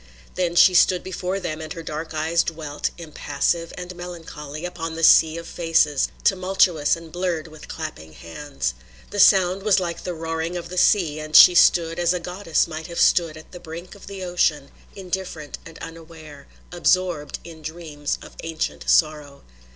[0.33, 5.03] Then she stood before them and her dark eyes dwelt, impassive and melancholy, upon the
[5.03, 8.73] sea of faces, tumultuous and blurred with clapping hands.
[9.11, 12.67] The sound was like the roaring of the sea and she stood as a goddess
[12.67, 18.17] might have stood at the brink of the ocean, indifferent and unaware, absorbed in dreams
[18.23, 19.43] of ancient sorrow.